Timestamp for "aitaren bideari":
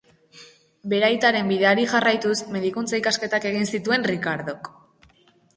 1.07-1.83